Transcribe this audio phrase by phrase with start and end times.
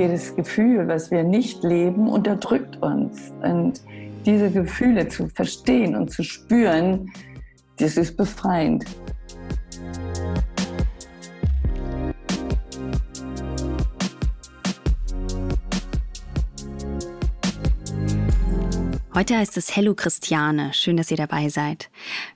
[0.00, 3.32] jedes Gefühl, was wir nicht leben, unterdrückt uns.
[3.42, 3.82] Und
[4.24, 7.12] diese Gefühle zu verstehen und zu spüren,
[7.76, 8.84] das ist befreiend.
[19.14, 20.72] Heute heißt es Hello Christiane.
[20.72, 21.90] Schön, dass ihr dabei seid.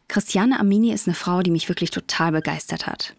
[0.08, 3.14] Christiane Amini ist eine Frau, die mich wirklich total begeistert hat.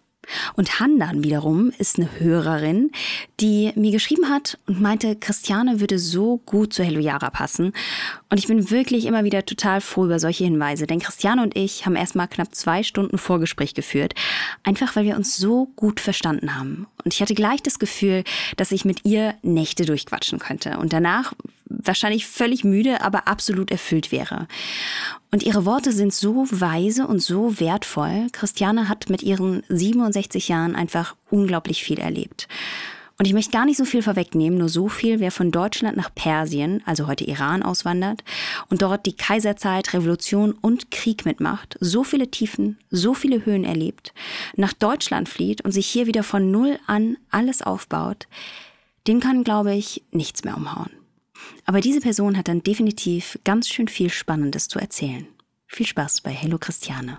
[0.56, 2.92] Und Handan wiederum ist eine Hörerin,
[3.40, 7.74] die mir geschrieben hat und meinte, Christiane würde so gut zu Hello Yara passen.
[8.30, 11.86] Und ich bin wirklich immer wieder total froh über solche Hinweise, denn Christiane und ich
[11.86, 14.14] haben erstmal knapp zwei Stunden Vorgespräch geführt,
[14.64, 16.88] einfach weil wir uns so gut verstanden haben.
[17.04, 18.24] Und ich hatte gleich das Gefühl,
[18.58, 21.34] dass ich mit ihr Nächte durchquatschen könnte und danach
[21.84, 24.48] wahrscheinlich völlig müde, aber absolut erfüllt wäre.
[25.32, 28.28] Und ihre Worte sind so weise und so wertvoll.
[28.32, 32.48] Christiane hat mit ihren 67 Jahren einfach unglaublich viel erlebt.
[33.18, 36.14] Und ich möchte gar nicht so viel vorwegnehmen, nur so viel, wer von Deutschland nach
[36.14, 38.24] Persien, also heute Iran, auswandert
[38.70, 44.14] und dort die Kaiserzeit, Revolution und Krieg mitmacht, so viele Tiefen, so viele Höhen erlebt,
[44.58, 48.28] nach Deutschland flieht und sich hier wieder von Null an alles aufbaut,
[49.08, 50.92] den kann, glaube ich, nichts mehr umhauen.
[51.66, 55.28] Aber diese Person hat dann definitiv ganz schön viel Spannendes zu erzählen.
[55.68, 57.18] Viel Spaß bei Hello Christiane.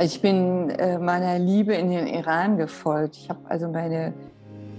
[0.00, 3.16] Ich bin äh, meiner Liebe in den Iran gefolgt.
[3.16, 4.12] Ich habe also meine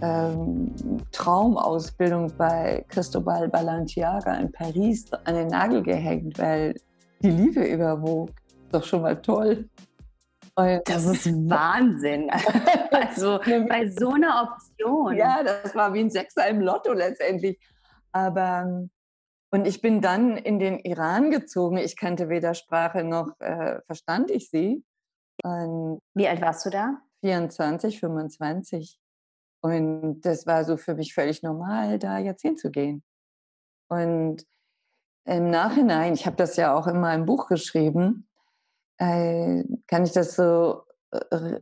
[0.01, 0.71] ähm,
[1.11, 6.75] Traumausbildung bei Cristobal Balenciaga in Paris an den Nagel gehängt, weil
[7.21, 8.29] die Liebe überwog.
[8.71, 9.69] Doch schon mal toll.
[10.55, 12.29] Das ist Wahnsinn.
[12.91, 15.15] also bei so einer Option.
[15.17, 17.59] Ja, das war wie ein Sechser im Lotto letztendlich.
[18.13, 18.87] Aber
[19.51, 21.77] und ich bin dann in den Iran gezogen.
[21.77, 24.83] Ich kannte weder Sprache noch äh, verstand ich sie.
[25.43, 26.97] Und wie alt warst du da?
[27.21, 28.99] 24, 25.
[29.61, 33.03] Und das war so für mich völlig normal, da jetzt hinzugehen.
[33.89, 34.45] Und
[35.25, 38.27] im Nachhinein, ich habe das ja auch in meinem Buch geschrieben,
[38.97, 41.59] äh, kann ich das so äh,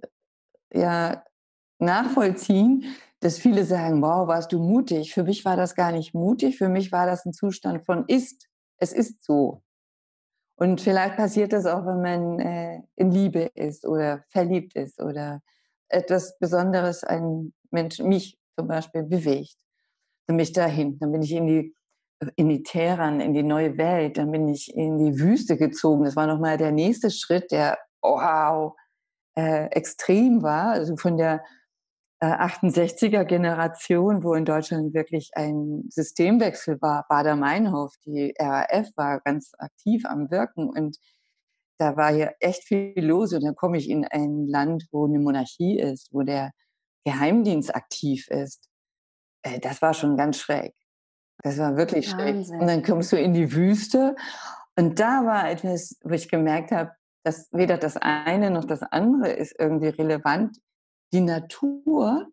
[0.73, 1.23] ja,
[1.79, 5.13] nachvollziehen, dass viele sagen, wow, warst du mutig.
[5.13, 8.47] Für mich war das gar nicht mutig, für mich war das ein Zustand von ist.
[8.77, 9.63] Es ist so.
[10.55, 15.41] Und vielleicht passiert das auch, wenn man äh, in Liebe ist oder verliebt ist oder
[15.89, 19.55] etwas Besonderes ein Mensch, mich zum Beispiel bewegt.
[20.27, 21.75] Dann bin ich dahin, dann bin ich in die
[22.35, 24.17] in die Teheran, in die neue Welt.
[24.17, 26.05] Dann bin ich in die Wüste gezogen.
[26.05, 28.73] Das war nochmal der nächste Schritt, der, wow,
[29.35, 30.71] äh, extrem war.
[30.71, 31.43] Also von der
[32.19, 37.05] äh, 68er Generation, wo in Deutschland wirklich ein Systemwechsel war.
[37.09, 40.97] Bader-Meinhof, die RAF war ganz aktiv am Wirken und
[41.79, 43.33] da war ja echt viel los.
[43.33, 46.51] Und dann komme ich in ein Land, wo eine Monarchie ist, wo der
[47.05, 48.69] Geheimdienst aktiv ist.
[49.43, 50.73] Äh, das war schon ganz schräg.
[51.43, 52.45] Das war wirklich Wahnsinn.
[52.45, 52.61] schlecht.
[52.61, 54.15] Und dann kommst du in die Wüste.
[54.75, 56.91] Und da war etwas, wo ich gemerkt habe,
[57.23, 60.57] dass weder das eine noch das andere ist irgendwie relevant.
[61.13, 62.27] Die Natur,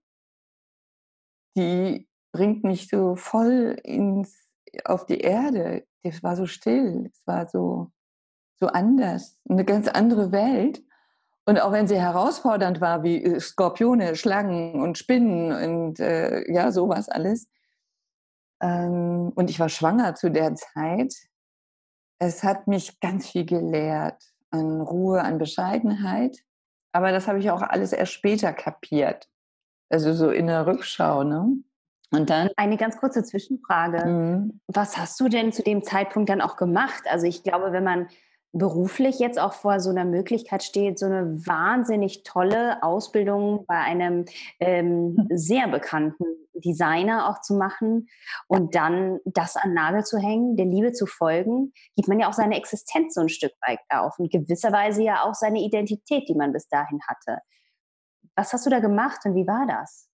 [1.56, 4.48] die bringt mich so voll ins,
[4.84, 5.86] auf die Erde.
[6.02, 7.90] Das war so still, es war so,
[8.58, 10.82] so anders, eine ganz andere Welt.
[11.46, 17.08] Und auch wenn sie herausfordernd war, wie Skorpione, Schlangen und Spinnen und äh, ja, sowas
[17.08, 17.48] alles,
[18.60, 21.14] ähm, und ich war schwanger zu der Zeit.
[22.18, 26.38] Es hat mich ganz viel gelehrt an Ruhe, an Bescheidenheit.
[26.92, 29.28] Aber das habe ich auch alles erst später kapiert.
[29.88, 31.24] Also so in der Rückschau.
[31.24, 31.56] Ne?
[32.10, 34.04] Und dann eine ganz kurze Zwischenfrage.
[34.04, 34.60] Mhm.
[34.66, 37.04] Was hast du denn zu dem Zeitpunkt dann auch gemacht?
[37.08, 38.08] Also ich glaube, wenn man
[38.52, 44.24] beruflich jetzt auch vor so einer Möglichkeit steht, so eine wahnsinnig tolle Ausbildung bei einem
[44.58, 45.26] ähm, hm.
[45.30, 46.24] sehr bekannten
[46.54, 48.08] Designer auch zu machen
[48.48, 52.32] und dann das an Nagel zu hängen, der Liebe zu folgen, gibt man ja auch
[52.32, 56.52] seine Existenz so ein Stück weit auf und gewisserweise ja auch seine Identität, die man
[56.52, 57.38] bis dahin hatte.
[58.34, 60.08] Was hast du da gemacht und wie war das?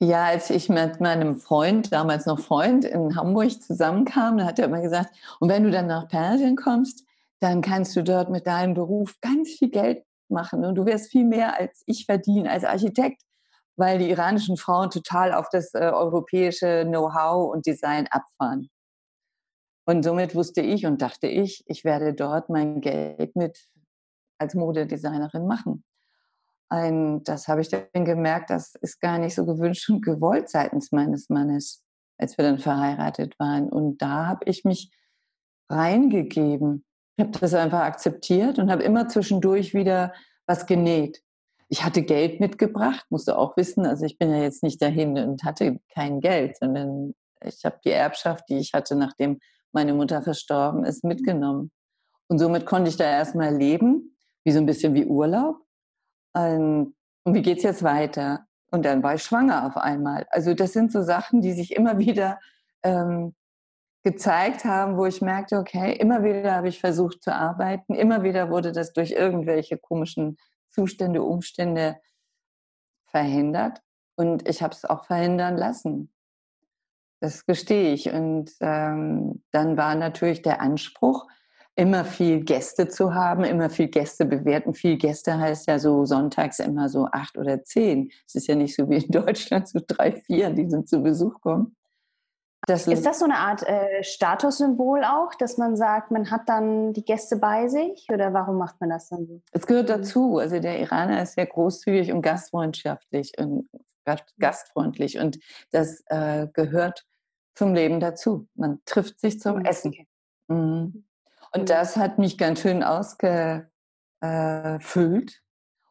[0.00, 4.66] Ja, als ich mit meinem Freund, damals noch Freund, in Hamburg zusammenkam, da hat er
[4.66, 5.10] immer gesagt,
[5.40, 7.04] und wenn du dann nach Persien kommst,
[7.40, 11.24] dann kannst du dort mit deinem Beruf ganz viel Geld machen und du wirst viel
[11.24, 13.22] mehr als ich verdienen als Architekt,
[13.76, 18.68] weil die iranischen Frauen total auf das äh, europäische Know-how und Design abfahren.
[19.86, 23.58] Und somit wusste ich und dachte ich, ich werde dort mein Geld mit
[24.38, 25.84] als Modedesignerin machen.
[26.70, 30.92] Und das habe ich dann gemerkt, das ist gar nicht so gewünscht und gewollt seitens
[30.92, 31.82] meines Mannes,
[32.18, 33.70] als wir dann verheiratet waren.
[33.70, 34.90] Und da habe ich mich
[35.70, 36.84] reingegeben
[37.18, 40.12] Ich habe das einfach akzeptiert und habe immer zwischendurch wieder
[40.46, 41.20] was genäht.
[41.68, 43.84] Ich hatte Geld mitgebracht, musst du auch wissen.
[43.84, 47.90] Also ich bin ja jetzt nicht dahin und hatte kein Geld, sondern ich habe die
[47.90, 49.40] Erbschaft, die ich hatte, nachdem
[49.72, 51.72] meine Mutter verstorben ist, mitgenommen.
[52.28, 55.56] Und somit konnte ich da erstmal leben, wie so ein bisschen wie Urlaub.
[56.34, 56.94] Und
[57.24, 58.46] wie geht's jetzt weiter?
[58.70, 60.24] Und dann war ich schwanger auf einmal.
[60.30, 62.38] Also das sind so Sachen, die sich immer wieder
[62.84, 63.34] ähm,
[64.08, 68.48] gezeigt haben, wo ich merkte, okay, immer wieder habe ich versucht zu arbeiten, immer wieder
[68.48, 70.38] wurde das durch irgendwelche komischen
[70.70, 72.00] Zustände, Umstände
[73.04, 73.82] verhindert
[74.16, 76.10] und ich habe es auch verhindern lassen.
[77.20, 78.10] Das gestehe ich.
[78.10, 81.26] Und ähm, dann war natürlich der Anspruch,
[81.74, 84.72] immer viel Gäste zu haben, immer viel Gäste bewerten.
[84.72, 88.10] Viel Gäste heißt ja so sonntags immer so acht oder zehn.
[88.26, 91.42] Es ist ja nicht so wie in Deutschland so drei, vier, die sind zu Besuch
[91.42, 91.76] kommen.
[92.66, 96.92] Das ist das so eine Art äh, Statussymbol auch, dass man sagt, man hat dann
[96.92, 99.40] die Gäste bei sich oder warum macht man das dann so?
[99.52, 100.38] Es gehört dazu.
[100.38, 103.68] Also der Iraner ist sehr großzügig und gastfreundschaftlich und
[104.38, 105.38] gastfreundlich und
[105.70, 107.04] das äh, gehört
[107.54, 108.48] zum Leben dazu.
[108.54, 109.64] Man trifft sich zum mhm.
[109.64, 109.94] Essen.
[110.48, 111.04] Mhm.
[111.52, 111.66] Und mhm.
[111.66, 113.70] das hat mich ganz schön ausgefüllt.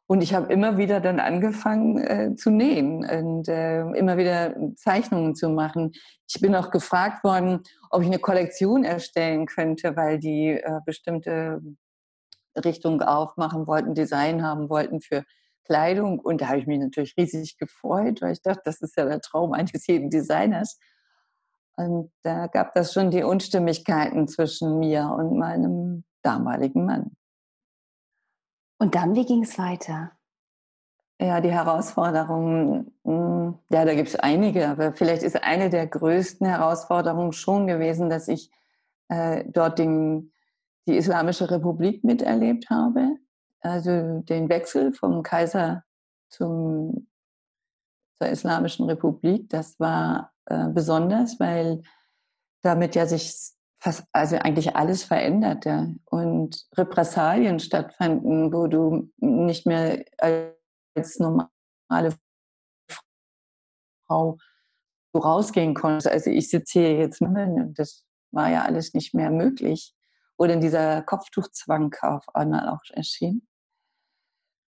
[0.09, 5.36] Und ich habe immer wieder dann angefangen äh, zu nähen und äh, immer wieder Zeichnungen
[5.36, 5.92] zu machen.
[6.27, 11.62] Ich bin auch gefragt worden, ob ich eine Kollektion erstellen könnte, weil die äh, bestimmte
[12.63, 15.25] Richtung aufmachen wollten, Design haben wollten für
[15.65, 16.19] Kleidung.
[16.19, 19.19] Und da habe ich mich natürlich riesig gefreut, weil ich dachte, das ist ja der
[19.19, 20.80] Traum eines jeden Designers.
[21.75, 27.12] Und da gab das schon die Unstimmigkeiten zwischen mir und meinem damaligen Mann.
[28.80, 30.12] Und dann, wie ging es weiter?
[31.20, 36.46] Ja, die Herausforderungen, hm, ja, da gibt es einige, aber vielleicht ist eine der größten
[36.46, 38.52] Herausforderungen schon gewesen, dass ich
[39.10, 40.32] äh, dort den,
[40.88, 43.18] die Islamische Republik miterlebt habe.
[43.62, 45.84] Also den Wechsel vom Kaiser
[46.30, 47.08] zum,
[48.16, 51.82] zur Islamischen Republik, das war äh, besonders, weil
[52.62, 53.56] damit ja sich
[53.88, 62.16] fast, also eigentlich alles veränderte und Repressalien stattfanden, wo du nicht mehr als normale
[64.06, 64.38] Frau
[65.13, 66.07] so rausgehen konntest.
[66.07, 69.94] Also ich sitze hier jetzt und das war ja alles nicht mehr möglich.
[70.38, 73.48] Oder in dieser Kopftuchzwang auf einmal auch erschien.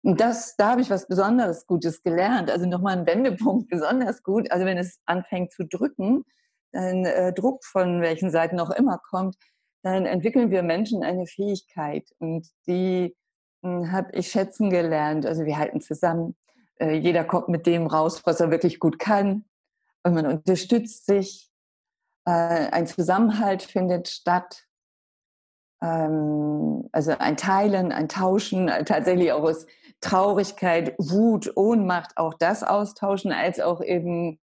[0.01, 2.51] Und das, da habe ich was Besonderes Gutes gelernt.
[2.51, 4.51] Also nochmal ein Wendepunkt besonders gut.
[4.51, 6.25] Also wenn es anfängt zu drücken,
[6.74, 9.38] dann äh, Druck von welchen Seiten auch immer kommt,
[9.84, 13.16] dann entwickeln wir Menschen eine Fähigkeit und die
[13.64, 15.25] hm, habe ich schätzen gelernt.
[15.25, 16.36] Also wir halten zusammen.
[16.80, 19.46] Äh, jeder kommt mit dem raus, was er wirklich gut kann
[20.04, 21.50] und man unterstützt sich.
[22.25, 24.66] Äh, ein Zusammenhalt findet statt.
[25.81, 29.66] Ähm, also ein Teilen, ein Tauschen, äh, tatsächlich auch aus
[30.02, 34.40] Traurigkeit, Wut, Ohnmacht, auch das austauschen, als auch eben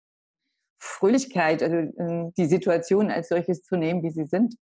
[0.80, 4.56] Fröhlichkeit, also ähm, die Situation als solches zu nehmen, wie sie sind.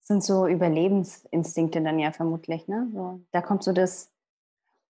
[0.00, 2.90] Das sind so Überlebensinstinkte dann ja vermutlich, ne?
[2.92, 4.10] So, da kommt so das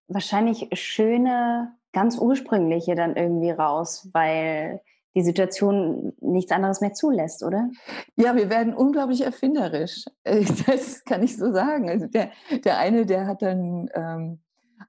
[0.08, 4.80] wahrscheinlich schöne, ganz ursprüngliche dann irgendwie raus, weil
[5.14, 7.68] die Situation nichts anderes mehr zulässt, oder?
[8.16, 10.06] Ja, wir werden unglaublich erfinderisch.
[10.66, 11.90] Das kann ich so sagen.
[11.90, 12.30] Also der,
[12.64, 14.40] der eine, der hat dann ähm,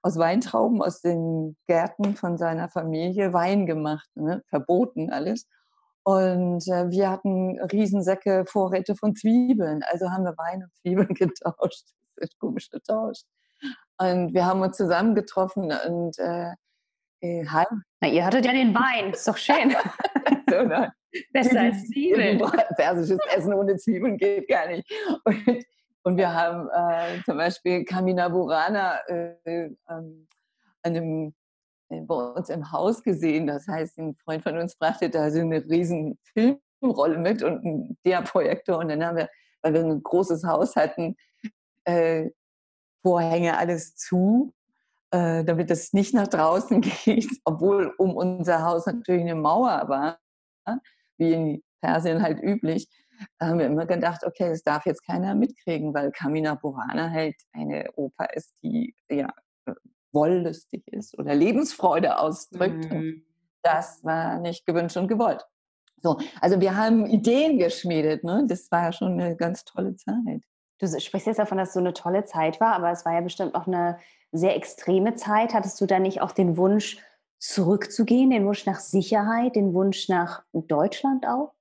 [0.04, 4.44] aus Weintrauben aus den Gärten von seiner Familie Wein gemacht, ne?
[4.48, 5.48] verboten alles.
[6.04, 9.82] Und äh, wir hatten Riesensäcke, Vorräte von Zwiebeln.
[9.90, 11.86] Also haben wir Wein und Zwiebeln getauscht.
[12.16, 13.24] Das ist komisch getauscht.
[13.98, 16.52] Und wir haben uns zusammengetroffen und äh,
[17.22, 17.46] äh,
[18.02, 19.72] Na, ihr hattet ja den Wein, ist doch schön.
[20.50, 20.70] so?
[21.32, 22.42] Besser als Zwiebeln.
[22.76, 24.92] Persisches Essen ohne Zwiebeln geht gar nicht.
[25.24, 25.64] Und
[26.04, 30.28] und wir haben äh, zum Beispiel Kamina Burana äh, ähm,
[30.84, 31.34] einem,
[31.90, 33.48] äh, bei uns im Haus gesehen.
[33.48, 37.98] Das heißt, ein Freund von uns brachte da so eine riesen Filmrolle mit und einen
[38.06, 38.80] Dia-Projektor.
[38.80, 39.30] Und dann haben wir,
[39.62, 41.16] weil wir ein großes Haus hatten,
[41.86, 42.30] äh,
[43.02, 44.54] Vorhänge alles zu,
[45.12, 50.20] äh, damit es nicht nach draußen geht, obwohl um unser Haus natürlich eine Mauer war,
[51.18, 52.88] wie in Persien halt üblich
[53.40, 57.90] haben wir immer gedacht, okay, das darf jetzt keiner mitkriegen, weil Kamina Burana halt eine
[57.96, 59.30] Oper ist, die ja
[60.12, 62.92] wollüstig ist oder Lebensfreude ausdrückt.
[62.92, 63.24] Mhm.
[63.64, 65.44] Das war nicht gewünscht und gewollt.
[66.02, 68.24] So, also wir haben Ideen geschmiedet.
[68.24, 68.46] Ne?
[68.48, 70.44] Das war ja schon eine ganz tolle Zeit.
[70.80, 73.22] Du sprichst jetzt davon, dass es so eine tolle Zeit war, aber es war ja
[73.22, 74.00] bestimmt auch eine
[74.32, 75.54] sehr extreme Zeit.
[75.54, 76.98] Hattest du da nicht auch den Wunsch,
[77.44, 81.54] zurückzugehen, den Wunsch nach Sicherheit, den Wunsch nach Deutschland auch?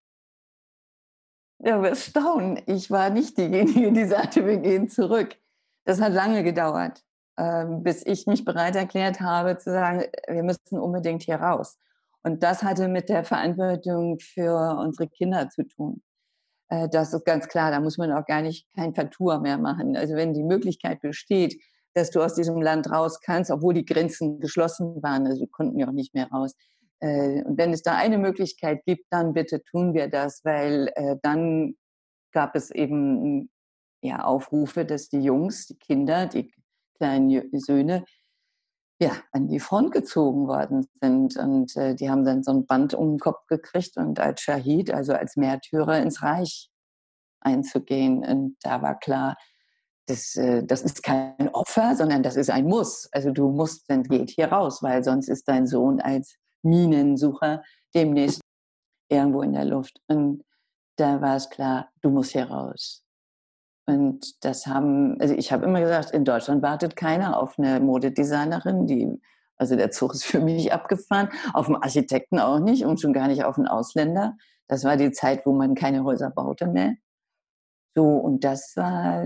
[1.65, 2.61] Ja, wir staunen.
[2.67, 5.37] Ich war nicht diejenige, die sagte, wir gehen zurück.
[5.85, 7.05] Das hat lange gedauert,
[7.39, 11.79] ähm, bis ich mich bereit erklärt habe zu sagen, wir müssen unbedingt hier raus.
[12.25, 16.03] Und das hatte mit der Verantwortung für unsere Kinder zu tun.
[16.69, 19.97] Äh, das ist ganz klar, da muss man auch gar nicht kein Partour mehr machen.
[19.97, 21.63] Also wenn die Möglichkeit besteht,
[21.95, 25.87] dass du aus diesem Land raus kannst, obwohl die Grenzen geschlossen waren, also konnten ja
[25.87, 26.55] auch nicht mehr raus.
[27.03, 31.17] Äh, und wenn es da eine Möglichkeit gibt, dann bitte tun wir das, weil äh,
[31.23, 31.75] dann
[32.33, 33.51] gab es eben
[34.03, 36.53] ja, Aufrufe, dass die Jungs, die Kinder, die
[36.97, 38.05] kleinen Söhne,
[39.01, 41.37] ja, an die Front gezogen worden sind.
[41.37, 44.93] Und äh, die haben dann so ein Band um den Kopf gekriegt und als Shahid,
[44.93, 46.71] also als Märtyrer, ins Reich
[47.41, 48.25] einzugehen.
[48.25, 49.37] Und da war klar,
[50.07, 53.09] das, äh, das ist kein Opfer, sondern das ist ein Muss.
[53.11, 57.63] Also du musst, dann geht hier raus, weil sonst ist dein Sohn als Minensucher
[57.95, 58.41] demnächst
[59.09, 60.01] irgendwo in der Luft.
[60.09, 60.45] Und
[60.97, 63.05] da war es klar, du musst hier raus.
[63.87, 68.87] Und das haben, also ich habe immer gesagt, in Deutschland wartet keiner auf eine Modedesignerin,
[68.87, 69.21] die,
[69.57, 73.29] also der Zug ist für mich abgefahren, auf einen Architekten auch nicht und schon gar
[73.29, 74.37] nicht auf einen Ausländer.
[74.69, 76.95] Das war die Zeit, wo man keine Häuser baute mehr.
[77.95, 79.25] So, und das war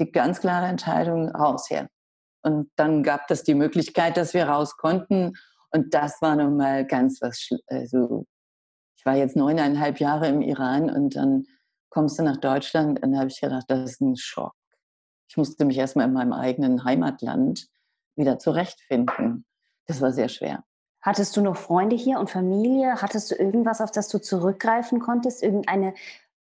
[0.00, 1.88] die ganz klare Entscheidung, raus hier.
[2.42, 5.34] Und dann gab es die Möglichkeit, dass wir raus konnten.
[5.70, 8.26] Und das war nochmal ganz was, also
[8.96, 11.46] ich war jetzt neuneinhalb Jahre im Iran und dann
[11.90, 13.02] kommst du nach Deutschland?
[13.02, 14.54] Und da habe ich gedacht, das ist ein Schock.
[15.28, 17.68] Ich musste mich erstmal in meinem eigenen Heimatland
[18.16, 19.46] wieder zurechtfinden.
[19.86, 20.64] Das war sehr schwer.
[21.00, 23.00] Hattest du noch Freunde hier und Familie?
[23.00, 25.42] Hattest du irgendwas, auf das du zurückgreifen konntest?
[25.42, 25.94] Irgendeine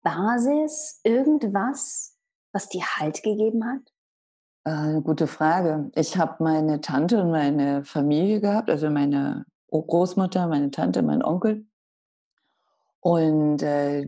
[0.03, 1.01] Basis?
[1.05, 2.17] Irgendwas,
[2.53, 3.93] was dir Halt gegeben hat?
[4.69, 5.91] Äh, gute Frage.
[5.95, 11.65] Ich habe meine Tante und meine Familie gehabt, also meine Großmutter, meine Tante, mein Onkel.
[13.01, 14.07] Und äh,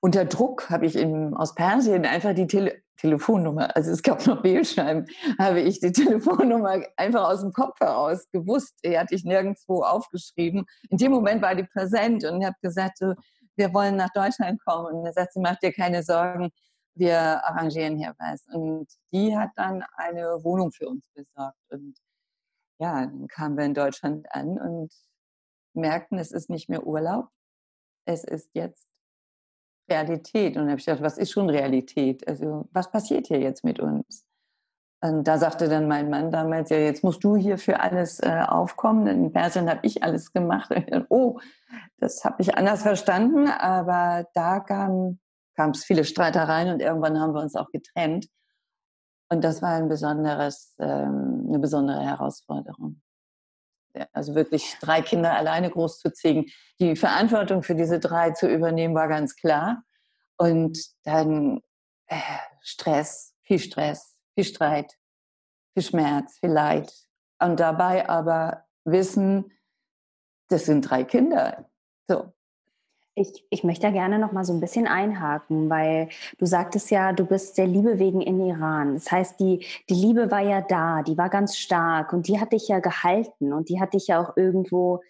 [0.00, 4.42] unter Druck habe ich in, aus Persien einfach die Tele Telefonnummer, also es gab noch
[4.42, 5.04] Wählscheiben,
[5.38, 8.74] habe ich die Telefonnummer einfach aus dem Kopf heraus gewusst.
[8.84, 10.64] Die hatte ich nirgendwo aufgeschrieben.
[10.88, 13.12] In dem Moment war die präsent und ich habe gesagt, so,
[13.56, 14.94] wir wollen nach Deutschland kommen.
[14.94, 16.50] Und er sagt, sie macht dir keine Sorgen,
[16.98, 18.46] wir arrangieren hier was.
[18.52, 21.58] Und die hat dann eine Wohnung für uns besorgt.
[21.70, 21.98] Und
[22.78, 24.92] ja, dann kamen wir in Deutschland an und
[25.74, 27.28] merkten, es ist nicht mehr Urlaub.
[28.04, 28.88] Es ist jetzt
[29.90, 30.56] Realität.
[30.56, 32.26] Und dann habe ich gedacht, was ist schon Realität?
[32.28, 34.24] Also was passiert hier jetzt mit uns?
[35.00, 38.42] Und da sagte dann mein Mann damals, ja, jetzt musst du hier für alles äh,
[38.46, 39.06] aufkommen.
[39.06, 40.70] In Persien habe ich alles gemacht.
[40.70, 41.38] Dachte, oh,
[41.98, 43.46] das habe ich anders verstanden.
[43.46, 45.20] Aber da kam
[45.58, 48.26] es viele Streitereien und irgendwann haben wir uns auch getrennt.
[49.30, 53.02] Und das war ein besonderes, ähm, eine besondere Herausforderung.
[54.12, 56.46] Also wirklich drei Kinder alleine großzuziehen.
[56.78, 59.82] Die Verantwortung für diese drei zu übernehmen war ganz klar.
[60.36, 61.60] Und dann
[62.06, 62.20] äh,
[62.60, 64.94] Stress, viel Stress, viel Streit,
[65.74, 66.92] viel Schmerz, viel Leid.
[67.40, 69.52] Und dabei aber wissen,
[70.48, 71.68] das sind drei Kinder.
[72.08, 72.32] So,
[73.18, 76.08] ich, ich möchte da gerne noch mal so ein bisschen einhaken, weil
[76.38, 78.94] du sagtest ja, du bist der Liebe wegen in Iran.
[78.94, 82.52] Das heißt, die, die Liebe war ja da, die war ganz stark und die hat
[82.52, 85.02] dich ja gehalten und die hat dich ja auch irgendwo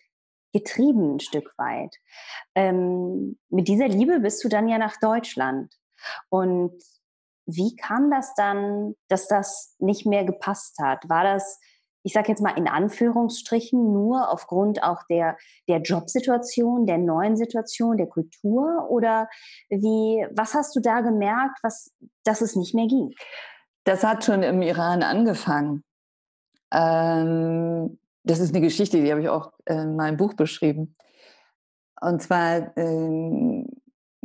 [0.53, 1.97] getrieben ein Stück weit.
[2.55, 5.75] Ähm, mit dieser Liebe bist du dann ja nach Deutschland.
[6.31, 6.73] Und
[7.47, 11.09] wie kam das dann, dass das nicht mehr gepasst hat?
[11.09, 11.61] War das
[12.03, 15.37] ich sage jetzt mal in Anführungsstrichen, nur aufgrund auch der,
[15.69, 18.89] der Jobsituation, der neuen Situation, der Kultur?
[18.89, 19.29] Oder
[19.69, 21.93] wie, was hast du da gemerkt, was,
[22.25, 23.13] dass es nicht mehr ging?
[23.85, 25.83] Das hat schon im Iran angefangen.
[26.73, 30.95] Ähm, das ist eine Geschichte, die habe ich auch in meinem Buch beschrieben.
[32.01, 33.67] Und zwar ähm,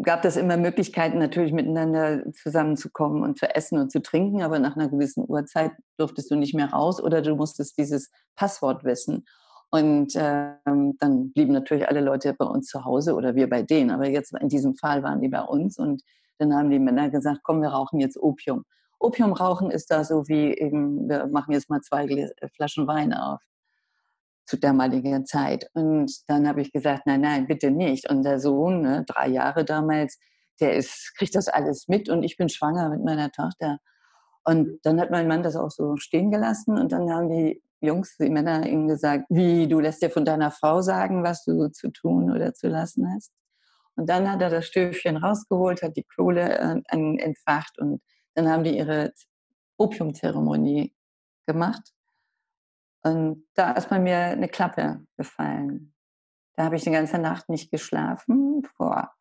[0.03, 4.75] gab es immer Möglichkeiten, natürlich miteinander zusammenzukommen und zu essen und zu trinken, aber nach
[4.75, 9.25] einer gewissen Uhrzeit durftest du nicht mehr raus oder du musstest dieses Passwort wissen.
[9.72, 13.89] Und ähm, dann blieben natürlich alle Leute bei uns zu Hause oder wir bei denen.
[13.89, 16.03] Aber jetzt in diesem Fall waren die bei uns und
[16.38, 18.65] dann haben die Männer gesagt, komm, wir rauchen jetzt Opium.
[19.00, 22.07] Opium rauchen ist da so wie eben, wir machen jetzt mal zwei
[22.55, 23.41] Flaschen Wein auf
[24.45, 25.69] zu damaliger Zeit.
[25.73, 28.09] Und dann habe ich gesagt, nein, nein, bitte nicht.
[28.09, 30.19] Und der Sohn, ne, drei Jahre damals,
[30.59, 33.79] der ist, kriegt das alles mit und ich bin schwanger mit meiner Tochter.
[34.43, 38.15] Und dann hat mein Mann das auch so stehen gelassen und dann haben die Jungs,
[38.17, 41.91] die Männer ihm gesagt, wie, du lässt dir von deiner Frau sagen, was du zu
[41.91, 43.31] tun oder zu lassen hast.
[43.95, 46.81] Und dann hat er das Stöfchen rausgeholt, hat die Kohle äh,
[47.17, 48.01] entfacht und
[48.35, 49.13] dann haben die ihre
[49.77, 50.93] Opiumzeremonie
[51.45, 51.92] gemacht.
[53.03, 55.93] Und da ist bei mir eine Klappe gefallen.
[56.55, 59.12] Da habe ich die ganze Nacht nicht geschlafen vor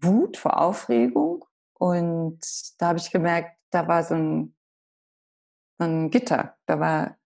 [0.00, 1.44] Wut, vor Aufregung.
[1.74, 2.40] Und
[2.78, 4.56] da habe ich gemerkt, da war so ein,
[5.78, 6.56] so ein Gitter.
[6.66, 7.16] Da war,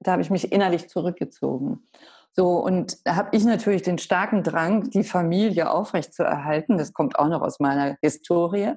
[0.00, 1.88] da habe ich mich innerlich zurückgezogen.
[2.32, 6.76] So, und da habe ich natürlich den starken Drang, die Familie aufrechtzuerhalten.
[6.76, 8.74] Das kommt auch noch aus meiner Historie.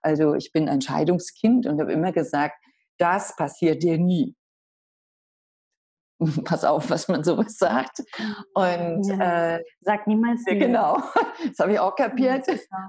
[0.00, 2.54] Also ich bin ein Scheidungskind und habe immer gesagt,
[2.98, 4.36] das passiert dir nie.
[6.44, 8.02] Pass auf, was man sowas sagt.
[8.54, 9.56] Und ja.
[9.56, 10.58] äh, sag niemals nie.
[10.58, 10.98] Genau,
[11.48, 12.46] das habe ich auch kapiert.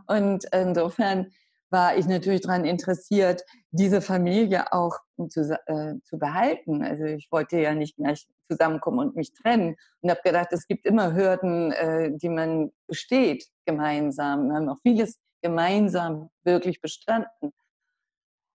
[0.08, 1.32] Und insofern
[1.70, 4.98] war ich natürlich daran interessiert, diese Familie auch
[5.30, 6.84] zu, äh, zu behalten.
[6.84, 10.86] Also ich wollte ja nicht gleich zusammenkommen und mich trennen und habe gedacht, es gibt
[10.86, 14.50] immer Hürden, äh, die man besteht gemeinsam.
[14.50, 17.54] Wir haben auch vieles gemeinsam wirklich bestanden.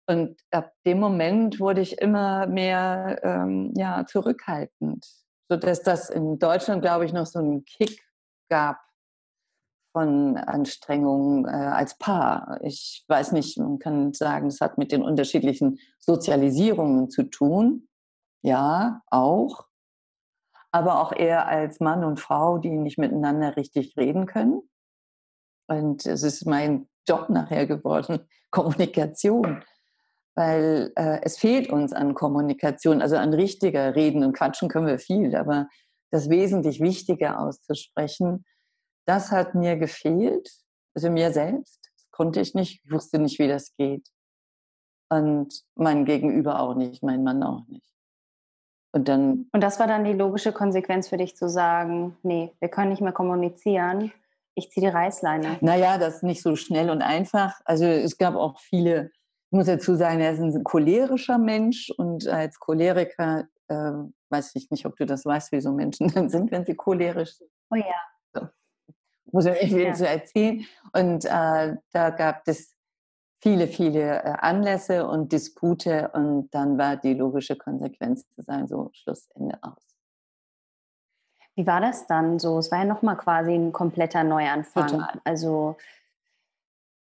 [0.07, 5.07] Und ab dem Moment wurde ich immer mehr ähm, ja, zurückhaltend,
[5.49, 8.03] sodass das in Deutschland, glaube ich, noch so einen Kick
[8.51, 8.79] gab
[9.93, 12.59] von Anstrengungen äh, als Paar.
[12.63, 17.89] Ich weiß nicht, man kann sagen, es hat mit den unterschiedlichen Sozialisierungen zu tun.
[18.43, 19.67] Ja, auch.
[20.73, 24.69] Aber auch eher als Mann und Frau, die nicht miteinander richtig reden können.
[25.69, 29.63] Und es ist mein Job nachher geworden, Kommunikation.
[30.37, 34.99] Weil äh, es fehlt uns an Kommunikation, also an richtiger Reden und Quatschen können wir
[34.99, 35.69] viel, aber
[36.11, 38.45] das wesentlich Wichtige auszusprechen,
[39.07, 40.51] das hat mir gefehlt,
[40.95, 41.91] also mir selbst.
[41.97, 44.09] Das konnte ich nicht, ich wusste nicht, wie das geht.
[45.11, 47.87] Und mein Gegenüber auch nicht, mein Mann auch nicht.
[48.93, 49.49] Und dann.
[49.53, 53.03] Und das war dann die logische Konsequenz für dich zu sagen, nee, wir können nicht
[53.03, 54.13] mehr kommunizieren.
[54.55, 55.59] Ich ziehe die Reißleine.
[55.61, 57.61] Naja, das ist nicht so schnell und einfach.
[57.65, 59.11] Also es gab auch viele,
[59.55, 63.93] ich muss dazu sagen, er ist ein cholerischer Mensch und als Choleriker äh,
[64.29, 67.37] weiß ich nicht, ob du das weißt, wie so Menschen dann sind, wenn sie cholerisch
[67.37, 67.51] sind.
[67.71, 67.85] Oh ja.
[68.33, 68.49] So
[69.31, 69.93] muss ich nicht ja.
[69.93, 70.65] zu erzählen.
[70.93, 72.75] Und äh, da gab es
[73.41, 78.91] viele, viele äh, Anlässe und Dispute und dann war die logische Konsequenz zu sagen, so
[78.93, 79.87] Schlussende aus.
[81.55, 82.59] Wie war das dann so?
[82.59, 84.89] Es war ja nochmal quasi ein kompletter Neuanfang.
[84.89, 85.21] Total.
[85.23, 85.77] Also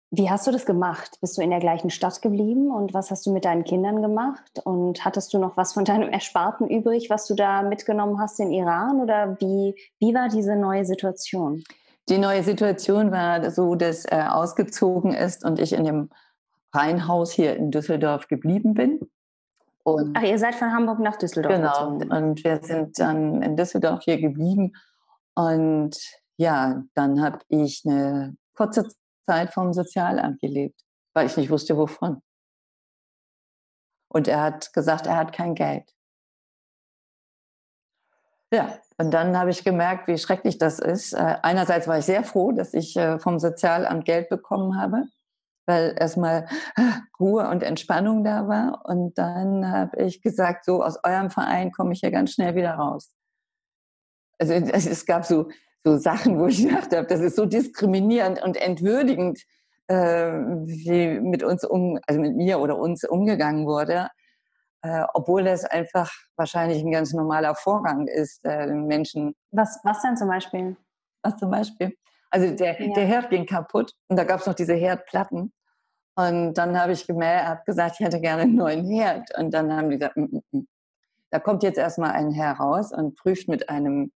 [0.10, 1.18] wie hast du das gemacht?
[1.20, 4.62] Bist du in der gleichen Stadt geblieben und was hast du mit deinen Kindern gemacht?
[4.64, 8.52] Und hattest du noch was von deinem Ersparten übrig, was du da mitgenommen hast in
[8.52, 9.02] Iran?
[9.02, 11.64] Oder wie, wie war diese neue Situation?
[12.10, 16.10] Die neue Situation war so, dass er ausgezogen ist und ich in dem
[16.74, 19.02] Reihenhaus hier in Düsseldorf geblieben bin.
[19.84, 22.12] Und Ach, ihr seid von Hamburg nach Düsseldorf genau, gezogen.
[22.12, 24.74] und wir sind dann in Düsseldorf hier geblieben.
[25.36, 25.98] Und
[26.38, 28.88] ja, dann habe ich eine kurze
[29.28, 30.82] Zeit vom Sozialamt gelebt,
[31.14, 32.22] weil ich nicht wusste, wovon.
[34.10, 35.94] Und er hat gesagt, er hat kein Geld.
[38.52, 41.14] Ja, und dann habe ich gemerkt, wie schrecklich das ist.
[41.14, 45.04] Äh, einerseits war ich sehr froh, dass ich äh, vom Sozialamt Geld bekommen habe,
[45.66, 46.48] weil erstmal
[47.20, 48.86] Ruhe und Entspannung da war.
[48.86, 52.76] Und dann habe ich gesagt, so aus eurem Verein komme ich ja ganz schnell wieder
[52.76, 53.12] raus.
[54.40, 55.50] Also es gab so,
[55.84, 59.40] so Sachen, wo ich gedacht habe, das ist so diskriminierend und entwürdigend,
[59.88, 64.10] äh, wie mit uns um, also mit mir oder uns umgegangen wurde
[64.88, 69.36] äh, obwohl das einfach wahrscheinlich ein ganz normaler Vorgang ist, äh, Menschen.
[69.52, 70.78] Was, was denn zum Beispiel?
[71.24, 71.96] Was zum Beispiel?
[72.30, 72.94] Also der, ja.
[72.94, 75.52] der Herd ging kaputt und da gab es noch diese Herdplatten.
[76.16, 79.30] Und dann habe ich gemerkt, habe gesagt, ich hätte gerne einen neuen Herd.
[79.38, 80.68] Und dann haben die gesagt, mm, mm, mm.
[81.30, 84.12] da kommt jetzt erstmal ein Herr raus und prüft mit einem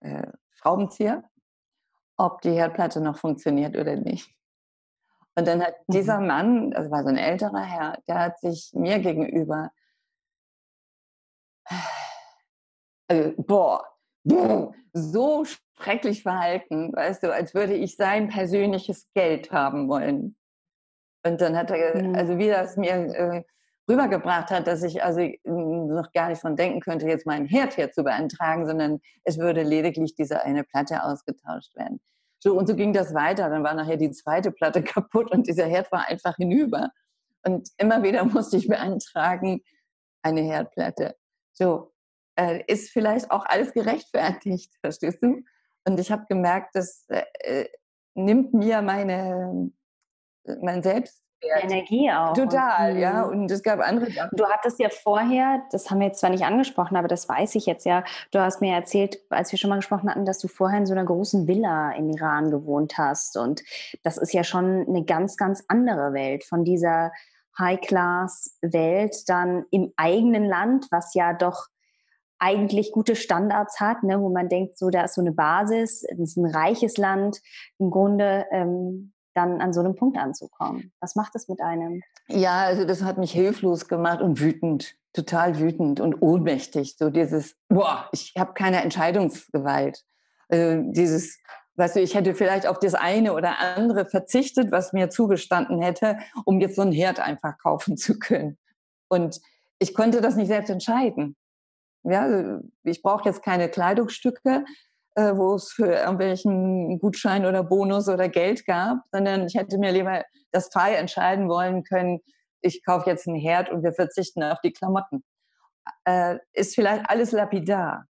[0.00, 0.26] äh,
[0.64, 1.22] Schraubenzieher,
[2.16, 4.34] ob die Herdplatte noch funktioniert oder nicht.
[5.36, 6.26] Und dann hat dieser mhm.
[6.26, 9.70] Mann, das war so ein älterer Herr, der hat sich mir gegenüber,
[13.08, 13.86] also, boah,
[14.92, 20.36] so schrecklich verhalten, weißt du, als würde ich sein persönliches Geld haben wollen.
[21.26, 22.14] Und dann hat er, mhm.
[22.14, 23.44] also wie das mir äh,
[23.88, 27.92] rübergebracht hat, dass ich also noch gar nicht von denken könnte, jetzt meinen Herd hier
[27.92, 32.00] zu beantragen, sondern es würde lediglich diese eine Platte ausgetauscht werden.
[32.38, 33.48] So, und so ging das weiter.
[33.48, 36.90] Dann war nachher die zweite Platte kaputt und dieser Herd war einfach hinüber.
[37.42, 39.62] Und immer wieder musste ich beantragen,
[40.22, 41.16] eine Herdplatte.
[41.52, 41.92] So,
[42.36, 45.42] äh, ist vielleicht auch alles gerechtfertigt, verstehst du?
[45.86, 47.66] Und ich habe gemerkt, das äh,
[48.14, 49.70] nimmt mir meine,
[50.60, 51.23] mein Selbst,
[51.60, 52.32] Energie auch.
[52.34, 53.22] Total, und, ja.
[53.22, 54.36] Und es gab andere Sachen.
[54.36, 57.66] Du hattest ja vorher, das haben wir jetzt zwar nicht angesprochen, aber das weiß ich
[57.66, 58.04] jetzt ja.
[58.30, 60.92] Du hast mir erzählt, als wir schon mal gesprochen hatten, dass du vorher in so
[60.92, 63.36] einer großen Villa im Iran gewohnt hast.
[63.36, 63.62] Und
[64.02, 67.12] das ist ja schon eine ganz, ganz andere Welt von dieser
[67.58, 71.68] High-Class-Welt dann im eigenen Land, was ja doch
[72.38, 76.18] eigentlich gute Standards hat, ne, wo man denkt, so da ist so eine Basis, es
[76.18, 77.40] ist ein reiches Land,
[77.78, 80.92] im Grunde ähm, dann an so einem Punkt anzukommen?
[81.00, 82.02] Was macht es mit einem?
[82.28, 86.96] Ja, also das hat mich hilflos gemacht und wütend, total wütend und ohnmächtig.
[86.98, 90.04] So dieses, boah, ich habe keine Entscheidungsgewalt.
[90.48, 91.38] Also dieses,
[91.76, 96.18] weißt du, ich hätte vielleicht auf das eine oder andere verzichtet, was mir zugestanden hätte,
[96.44, 98.58] um jetzt so einen Herd einfach kaufen zu können.
[99.08, 99.40] Und
[99.78, 101.36] ich konnte das nicht selbst entscheiden.
[102.04, 104.64] Ja, also ich brauche jetzt keine Kleidungsstücke,
[105.14, 109.92] äh, wo es für irgendwelchen Gutschein oder Bonus oder Geld gab, sondern ich hätte mir
[109.92, 112.20] lieber das frei entscheiden wollen können,
[112.60, 115.22] ich kaufe jetzt einen Herd und wir verzichten auf die Klamotten.
[116.04, 118.06] Äh, ist vielleicht alles lapidar.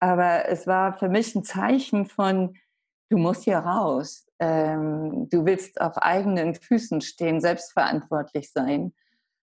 [0.00, 2.56] Aber es war für mich ein Zeichen von,
[3.10, 4.26] du musst hier raus.
[4.38, 8.94] Ähm, du willst auf eigenen Füßen stehen, selbstverantwortlich sein,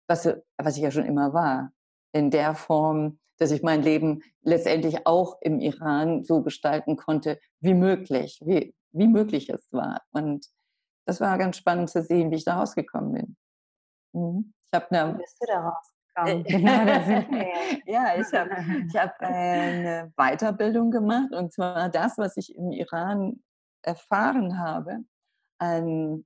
[0.08, 1.72] was, was ich ja schon immer war.
[2.12, 7.74] In der Form, dass ich mein Leben letztendlich auch im Iran so gestalten konnte, wie
[7.74, 10.02] möglich, wie, wie möglich es war.
[10.12, 10.46] Und
[11.06, 13.38] das war ganz spannend zu sehen, wie ich da rausgekommen bin.
[14.14, 14.54] Mhm.
[14.72, 15.14] Ich habe eine.
[15.14, 15.96] Wie bist du da rausgekommen?
[16.46, 17.82] wir.
[17.86, 18.52] ja, ich habe
[18.88, 23.42] ich hab eine Weiterbildung gemacht und zwar das, was ich im Iran
[23.82, 25.00] erfahren habe
[25.60, 26.26] an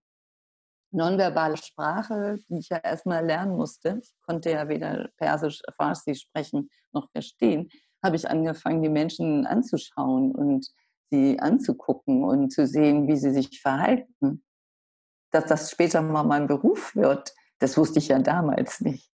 [0.93, 6.69] nonverbale Sprache, die ich ja erstmal lernen musste, ich konnte ja weder Persisch, Farsi sprechen
[6.91, 7.69] noch verstehen,
[8.03, 10.67] habe ich angefangen, die Menschen anzuschauen und
[11.09, 14.43] sie anzugucken und zu sehen, wie sie sich verhalten.
[15.31, 19.09] Dass das später mal mein Beruf wird, das wusste ich ja damals nicht.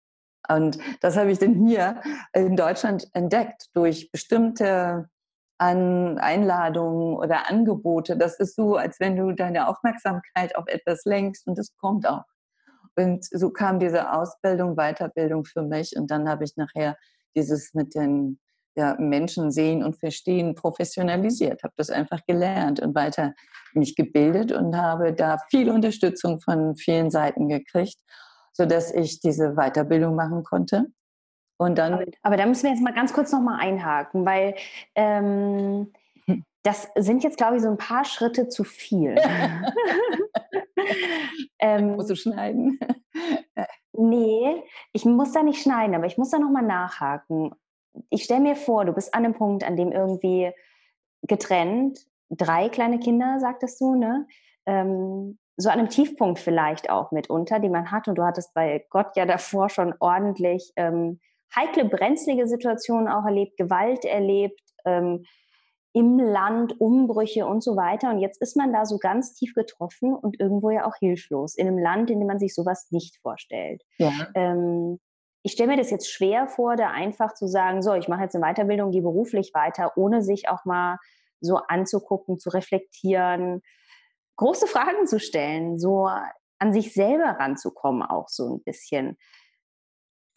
[0.47, 2.01] Und das habe ich dann hier
[2.33, 5.09] in Deutschland entdeckt durch bestimmte
[5.57, 8.17] an Einladungen oder Angebote.
[8.17, 12.23] Das ist so, als wenn du deine Aufmerksamkeit auf etwas lenkst und es kommt auch.
[12.97, 16.97] Und so kam diese Ausbildung, Weiterbildung für mich und dann habe ich nachher
[17.35, 18.39] dieses mit den
[18.77, 23.33] ja, Menschen sehen und verstehen professionalisiert, habe das einfach gelernt und weiter
[23.73, 27.97] mich gebildet und habe da viel Unterstützung von vielen Seiten gekriegt,
[28.53, 30.87] sodass ich diese Weiterbildung machen konnte
[31.57, 31.93] und dann.
[31.93, 34.55] Aber, aber da müssen wir jetzt mal ganz kurz nochmal einhaken, weil
[34.95, 35.93] ähm,
[36.25, 36.43] hm.
[36.63, 39.15] das sind jetzt, glaube ich, so ein paar Schritte zu viel.
[41.59, 42.79] ähm, Musst du schneiden?
[43.93, 47.55] nee, ich muss da nicht schneiden, aber ich muss da nochmal nachhaken.
[48.09, 50.51] Ich stelle mir vor, du bist an einem Punkt, an dem irgendwie
[51.21, 54.27] getrennt, drei kleine Kinder, sagtest du, ne?
[54.65, 58.07] Ähm, so an einem Tiefpunkt vielleicht auch mitunter, die man hat.
[58.07, 61.19] Und du hattest bei Gott ja davor schon ordentlich ähm,
[61.55, 65.25] heikle, brenzlige Situationen auch erlebt, Gewalt erlebt, ähm,
[65.93, 68.09] im Land, Umbrüche und so weiter.
[68.09, 71.67] Und jetzt ist man da so ganz tief getroffen und irgendwo ja auch hilflos, in
[71.67, 73.81] einem Land, in dem man sich sowas nicht vorstellt.
[73.97, 74.11] Ja.
[74.35, 74.99] Ähm,
[75.41, 78.35] ich stelle mir das jetzt schwer vor, da einfach zu sagen, so, ich mache jetzt
[78.35, 80.97] eine Weiterbildung, gehe beruflich weiter, ohne sich auch mal
[81.39, 83.61] so anzugucken, zu reflektieren,
[84.35, 86.09] große Fragen zu stellen, so
[86.59, 89.17] an sich selber ranzukommen auch so ein bisschen.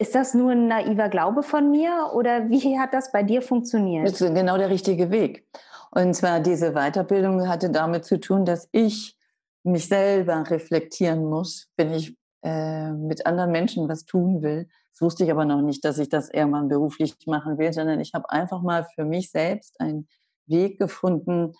[0.01, 4.07] Ist das nur ein naiver Glaube von mir oder wie hat das bei dir funktioniert?
[4.07, 5.45] Das ist genau der richtige Weg.
[5.91, 9.17] Und zwar diese Weiterbildung hatte damit zu tun, dass ich
[9.63, 14.69] mich selber reflektieren muss, wenn ich äh, mit anderen Menschen was tun will.
[14.93, 18.13] Das wusste ich aber noch nicht, dass ich das irgendwann beruflich machen will, sondern ich
[18.13, 20.07] habe einfach mal für mich selbst einen
[20.45, 21.53] Weg gefunden,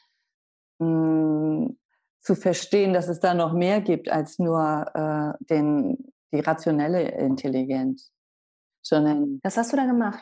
[0.79, 1.77] mh, hm,
[2.21, 8.11] zu verstehen, dass es da noch mehr gibt als nur äh, den, die rationelle Intelligenz
[8.81, 9.39] sondern.
[9.43, 10.19] Was hast du da gemacht?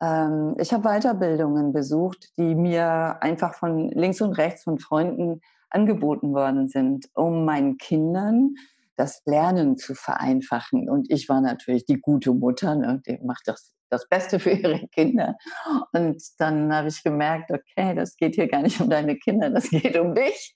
[0.00, 5.40] Ähm, ich habe Weiterbildungen besucht, die mir einfach von links und rechts von Freunden
[5.70, 8.54] angeboten worden sind, um meinen Kindern
[8.96, 10.88] das Lernen zu vereinfachen.
[10.88, 13.02] Und ich war natürlich die gute Mutter, ne?
[13.06, 15.36] die macht das, das Beste für ihre Kinder.
[15.92, 19.68] Und dann habe ich gemerkt, okay, das geht hier gar nicht um deine Kinder, das
[19.68, 20.54] geht um dich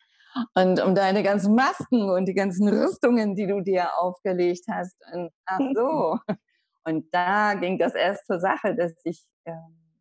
[0.54, 4.96] und um deine ganzen Masken und die ganzen Rüstungen, die du dir aufgelegt hast.
[5.12, 6.18] Und ach so,
[6.88, 10.00] und da ging das erst zur Sache, dass ich ähm,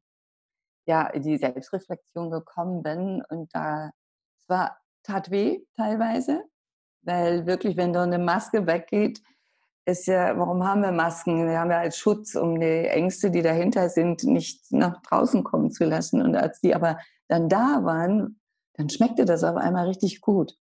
[0.85, 3.91] ja in die Selbstreflexion gekommen bin und da
[4.39, 6.43] es war tat weh teilweise,
[7.01, 9.21] weil wirklich, wenn da eine Maske weggeht,
[9.85, 11.47] ist ja, warum haben wir Masken?
[11.47, 15.71] Wir haben ja als Schutz, um die Ängste, die dahinter sind, nicht nach draußen kommen
[15.71, 16.21] zu lassen.
[16.21, 18.39] Und als die aber dann da waren,
[18.73, 20.57] dann schmeckte das auf einmal richtig gut.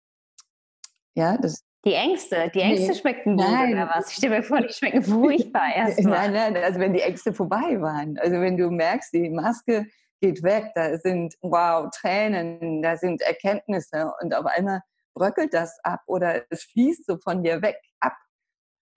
[1.15, 2.95] Ja, das die Ängste, die Ängste nee.
[2.95, 3.75] schmecken gut nein.
[3.75, 4.11] oder was?
[4.11, 6.31] Ich stelle mir vor, die schmecken furchtbar erstmal.
[6.31, 8.19] Nein, nein, also wenn die Ängste vorbei waren.
[8.19, 9.87] Also wenn du merkst, die Maske
[10.21, 14.81] geht weg, da sind wow, Tränen, da sind Erkenntnisse und auf einmal
[15.15, 18.17] bröckelt das ab oder es fließt so von dir weg ab.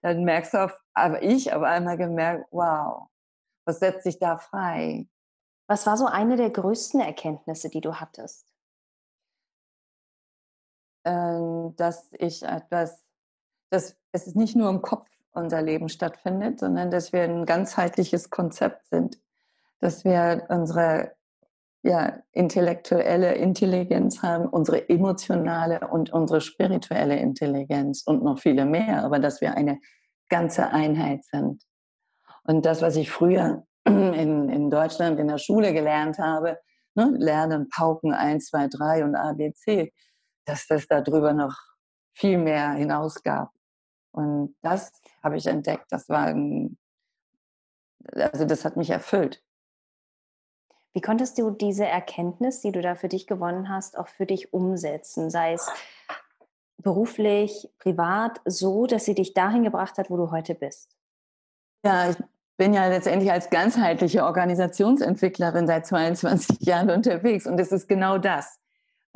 [0.02, 3.08] Dann merkst du, auf, aber ich auf einmal gemerkt, wow,
[3.66, 5.06] was setzt sich da frei?
[5.66, 8.47] Was war so eine der größten Erkenntnisse, die du hattest?
[11.04, 11.38] Äh,
[11.76, 13.04] dass ich etwas,
[13.70, 18.86] dass es nicht nur im Kopf unser Leben stattfindet, sondern dass wir ein ganzheitliches Konzept
[18.86, 19.18] sind,
[19.80, 21.12] dass wir unsere
[21.82, 29.20] ja, intellektuelle Intelligenz haben, unsere emotionale und unsere spirituelle Intelligenz und noch viele mehr, aber
[29.20, 29.78] dass wir eine
[30.28, 31.62] ganze Einheit sind.
[32.44, 36.58] Und das, was ich früher in, in Deutschland in der Schule gelernt habe,
[36.94, 39.92] ne, Lernen, Pauken 1, 2, 3 und ABC,
[40.48, 41.56] dass das darüber noch
[42.14, 43.50] viel mehr hinausgab.
[44.12, 45.86] Und das habe ich entdeckt.
[45.90, 46.78] Das war ein,
[48.14, 49.42] also das hat mich erfüllt.
[50.94, 54.52] Wie konntest du diese Erkenntnis, die du da für dich gewonnen hast, auch für dich
[54.52, 55.30] umsetzen?
[55.30, 55.70] Sei es
[56.78, 60.96] beruflich, privat, so, dass sie dich dahin gebracht hat, wo du heute bist?
[61.84, 62.16] Ja, ich
[62.56, 68.58] bin ja letztendlich als ganzheitliche Organisationsentwicklerin seit 22 Jahren unterwegs und es ist genau das.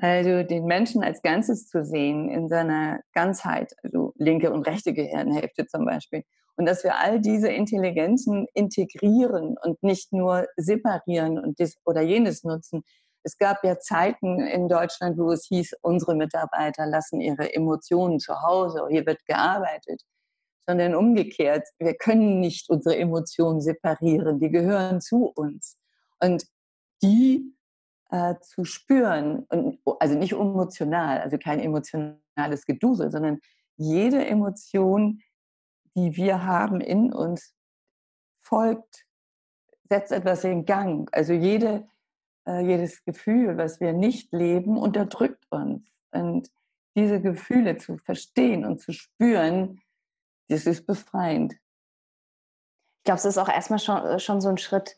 [0.02, 5.68] Also den Menschen als Ganzes zu sehen in seiner Ganzheit, also linke und rechte Gehirnhälfte
[5.68, 6.24] zum Beispiel.
[6.56, 12.42] Und dass wir all diese Intelligenzen integrieren und nicht nur separieren und dies oder jenes
[12.42, 12.82] nutzen.
[13.22, 18.42] Es gab ja Zeiten in Deutschland, wo es hieß, unsere Mitarbeiter lassen ihre Emotionen zu
[18.42, 20.02] Hause, hier wird gearbeitet
[20.64, 21.66] sondern umgekehrt.
[21.80, 25.76] Wir können nicht unsere Emotionen separieren, die gehören zu uns.
[26.20, 26.44] Und
[27.02, 27.52] die
[28.12, 33.40] äh, zu spüren, und, also nicht emotional, also kein emotionales Gedusel, sondern
[33.76, 35.22] jede Emotion,
[35.96, 37.54] die wir haben in uns,
[38.42, 39.06] folgt,
[39.88, 41.08] setzt etwas in Gang.
[41.12, 41.88] Also jede,
[42.46, 45.90] äh, jedes Gefühl, was wir nicht leben, unterdrückt uns.
[46.10, 46.50] Und
[46.94, 49.80] diese Gefühle zu verstehen und zu spüren,
[50.48, 51.54] das ist befreiend.
[51.54, 54.96] Ich glaube, es ist auch erstmal schon, äh, schon so ein Schritt,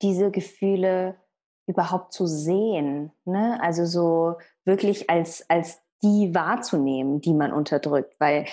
[0.00, 1.20] diese Gefühle
[1.68, 3.12] überhaupt zu sehen.
[3.24, 3.58] Ne?
[3.62, 8.14] Also so wirklich als, als die wahrzunehmen, die man unterdrückt.
[8.18, 8.46] Weil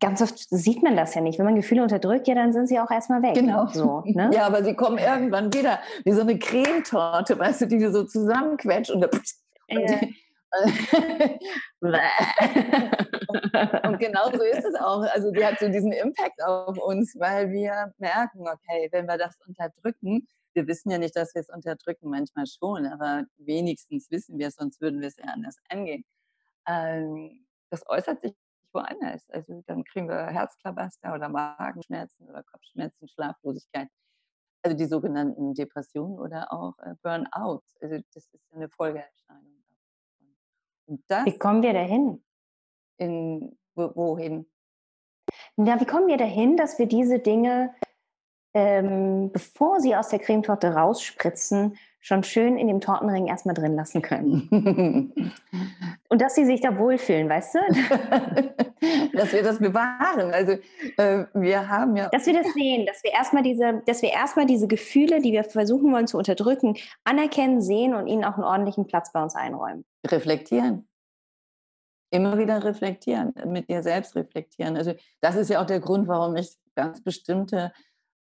[0.00, 1.38] ganz oft sieht man das ja nicht.
[1.38, 3.34] Wenn man Gefühle unterdrückt, ja, dann sind sie auch erstmal weg.
[3.34, 3.66] Genau.
[3.66, 4.30] So, ne?
[4.32, 8.04] Ja, aber sie kommen irgendwann wieder, wie so eine Cremetorte, weißt du, die du so
[8.04, 9.02] zusammenquetscht und,
[9.68, 9.98] ja.
[13.82, 15.02] und genau so ist es auch.
[15.12, 19.36] Also die hat so diesen Impact auf uns, weil wir merken, okay, wenn wir das
[19.46, 20.26] unterdrücken,
[20.58, 24.56] wir wissen ja nicht, dass wir es unterdrücken, manchmal schon, aber wenigstens wissen wir es,
[24.56, 26.04] sonst würden wir es ja anders angehen.
[26.66, 28.34] Ähm, das äußert sich
[28.72, 29.30] woanders.
[29.30, 33.88] Also dann kriegen wir Herzklabaster oder Magenschmerzen oder Kopfschmerzen, Schlaflosigkeit.
[34.62, 37.62] Also die sogenannten Depressionen oder auch äh, Burnout.
[37.80, 39.62] Also das ist eine Folgeerscheinung.
[40.86, 42.24] Wie kommen wir dahin?
[42.96, 44.50] In, wohin?
[45.56, 47.74] Na, wie kommen wir dahin, dass wir diese Dinge,
[48.54, 54.02] ähm, bevor sie aus der Cremetorte rausspritzen, schon schön in dem Tortenring erstmal drin lassen
[54.02, 54.48] können.
[56.08, 57.58] Und dass sie sich da wohlfühlen, weißt du?
[59.16, 60.32] dass wir das bewahren.
[60.32, 60.52] Also
[60.96, 62.08] äh, wir haben ja.
[62.08, 65.44] Dass wir das sehen, dass wir erstmal diese, dass wir erstmal diese Gefühle, die wir
[65.44, 69.84] versuchen wollen zu unterdrücken, anerkennen, sehen und ihnen auch einen ordentlichen Platz bei uns einräumen.
[70.06, 70.88] Reflektieren.
[72.10, 74.78] Immer wieder reflektieren, mit dir selbst reflektieren.
[74.78, 77.72] Also das ist ja auch der Grund, warum ich ganz bestimmte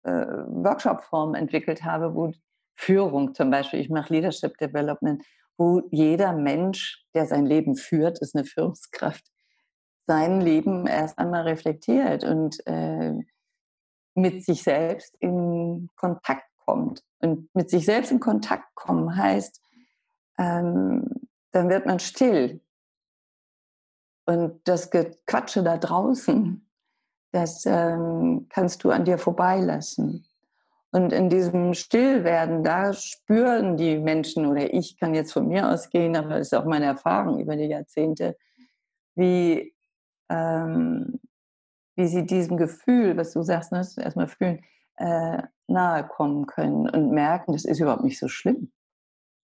[0.10, 2.32] Workshop-Formen entwickelt habe, wo
[2.76, 5.24] Führung zum Beispiel, ich mache Leadership Development,
[5.58, 9.26] wo jeder Mensch, der sein Leben führt, ist eine Führungskraft,
[10.06, 13.14] sein Leben erst einmal reflektiert und äh,
[14.14, 17.04] mit sich selbst in Kontakt kommt.
[17.20, 19.62] Und mit sich selbst in Kontakt kommen heißt,
[20.38, 22.62] ähm, dann wird man still.
[24.26, 26.67] Und das Gequatsche da draußen,
[27.38, 30.26] das ähm, kannst du an dir vorbeilassen.
[30.92, 36.16] Und in diesem Stillwerden, da spüren die Menschen, oder ich kann jetzt von mir ausgehen,
[36.16, 38.36] aber das ist auch meine Erfahrung über die Jahrzehnte,
[39.16, 39.76] wie,
[40.30, 41.20] ähm,
[41.96, 44.64] wie sie diesem Gefühl, was du sagst, ne, erstmal fühlen,
[44.96, 48.72] äh, nahe kommen können und merken, das ist überhaupt nicht so schlimm.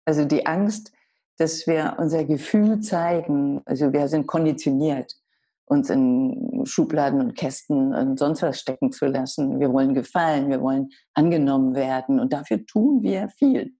[0.06, 0.92] Also die Angst,
[1.38, 5.23] dass wir unser Gefühl zeigen, also wir sind konditioniert
[5.66, 9.60] uns in Schubladen und Kästen und sonst was stecken zu lassen.
[9.60, 13.74] Wir wollen gefallen, wir wollen angenommen werden und dafür tun wir viel.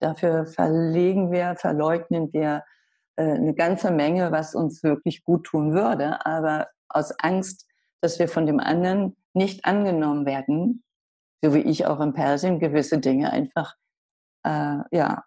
[0.00, 2.64] Dafür verlegen wir, verleugnen wir
[3.16, 7.66] äh, eine ganze Menge, was uns wirklich gut tun würde, aber aus Angst,
[8.00, 10.82] dass wir von dem anderen nicht angenommen werden,
[11.40, 13.76] so wie ich auch in Persien gewisse Dinge einfach
[14.44, 15.24] äh, ja,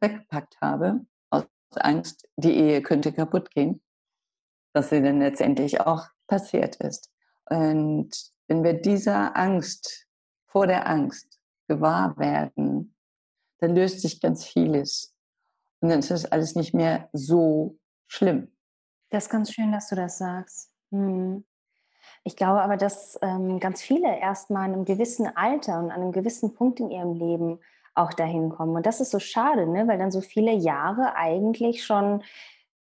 [0.00, 1.00] weggepackt habe,
[1.30, 3.82] aus Angst, die Ehe könnte kaputt gehen
[4.72, 7.10] was sie dann letztendlich auch passiert ist.
[7.48, 8.10] Und
[8.48, 10.06] wenn wir dieser Angst,
[10.46, 12.94] vor der Angst gewahr werden,
[13.58, 15.14] dann löst sich ganz vieles.
[15.80, 17.78] Und dann ist das alles nicht mehr so
[18.08, 18.52] schlimm.
[19.10, 20.72] Das ist ganz schön, dass du das sagst.
[20.90, 21.44] Hm.
[22.24, 26.02] Ich glaube aber, dass ähm, ganz viele erst mal in einem gewissen Alter und an
[26.02, 27.60] einem gewissen Punkt in ihrem Leben
[27.94, 28.76] auch dahin kommen.
[28.76, 29.88] Und das ist so schade, ne?
[29.88, 32.22] weil dann so viele Jahre eigentlich schon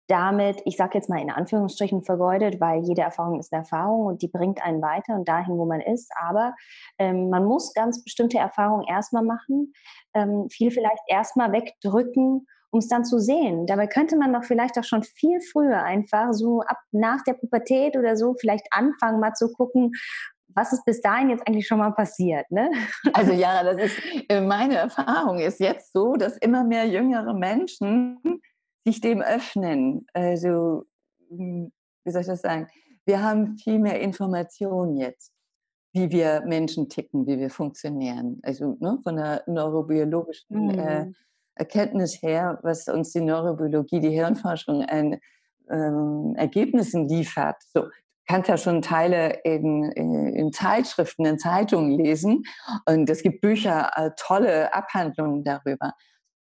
[0.09, 4.23] damit, ich sage jetzt mal in Anführungsstrichen vergeudet, weil jede Erfahrung ist eine Erfahrung und
[4.23, 6.11] die bringt einen weiter und dahin, wo man ist.
[6.21, 6.55] Aber
[6.99, 9.73] ähm, man muss ganz bestimmte Erfahrungen erstmal machen,
[10.15, 13.67] ähm, viel vielleicht erstmal wegdrücken, um es dann zu sehen.
[13.67, 17.97] Dabei könnte man doch vielleicht auch schon viel früher einfach so ab nach der Pubertät
[17.97, 19.93] oder so vielleicht anfangen, mal zu gucken,
[20.55, 22.51] was ist bis dahin jetzt eigentlich schon mal passiert?
[22.51, 22.71] Ne?
[23.13, 28.19] Also ja, das ist äh, meine Erfahrung ist jetzt so, dass immer mehr jüngere Menschen
[28.85, 30.07] sich dem öffnen.
[30.13, 30.85] Also,
[31.29, 31.73] hm,
[32.05, 32.69] wie soll ich das sagen?
[33.05, 35.33] Wir haben viel mehr Informationen jetzt,
[35.93, 38.39] wie wir Menschen ticken, wie wir funktionieren.
[38.43, 40.79] Also ne, von der neurobiologischen mhm.
[40.79, 41.07] äh,
[41.55, 45.19] Erkenntnis her, was uns die Neurobiologie, die Hirnforschung an
[45.71, 47.57] ähm, Ergebnissen liefert.
[47.73, 47.89] So,
[48.27, 52.45] kannst ja schon Teile in, in, in, Zeitschriften, in Zeitungen lesen.
[52.87, 55.95] Und es gibt Bücher, äh, tolle Abhandlungen darüber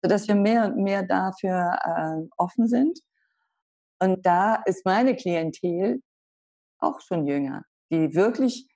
[0.06, 3.00] sodass wir mehr und mehr dafür äh, offen sind.
[4.00, 6.04] Und da ist meine Klientel
[6.78, 8.70] auch schon jünger, die wirklich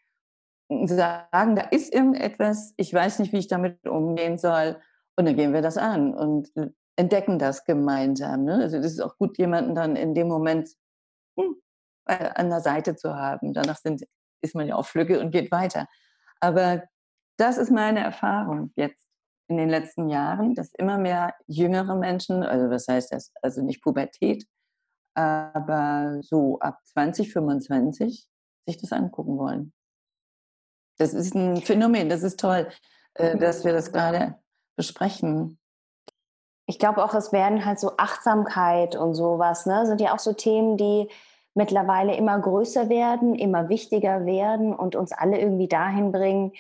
[0.86, 4.82] sagen, da ist irgendetwas, ich weiß nicht, wie ich damit umgehen soll.
[5.18, 6.50] Und dann gehen wir das an und
[6.96, 8.46] entdecken das gemeinsam.
[8.46, 8.56] Ne?
[8.56, 10.68] Also das ist auch gut, jemanden dann in dem Moment
[11.38, 11.62] hm,
[12.06, 13.54] an der Seite zu haben.
[13.54, 14.04] Danach sind,
[14.42, 15.86] ist man ja auch flügge und geht weiter.
[16.40, 16.82] Aber
[17.38, 19.09] das ist meine Erfahrung jetzt
[19.50, 23.82] in den letzten Jahren, dass immer mehr jüngere Menschen, also was heißt das, also nicht
[23.82, 24.46] Pubertät,
[25.16, 28.28] aber so ab 20, 25
[28.68, 29.74] sich das angucken wollen.
[30.98, 32.70] Das ist ein Phänomen, das ist toll,
[33.16, 34.36] äh, dass wir das gerade
[34.76, 35.58] besprechen.
[36.68, 40.34] Ich glaube auch, es werden halt so Achtsamkeit und sowas, ne, sind ja auch so
[40.34, 41.10] Themen, die
[41.56, 46.54] mittlerweile immer größer werden, immer wichtiger werden und uns alle irgendwie dahin bringen,